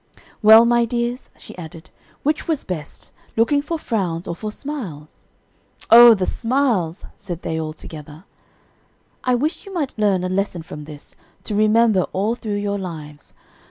[0.41, 1.91] "Well, my dears," she added,
[2.23, 5.27] "which was best, looking for frowns or for smiles?"
[5.91, 8.23] "O, the smiles," said they all together.
[9.23, 13.35] "I wish you might learn a lesson from this, to remember all through your lives.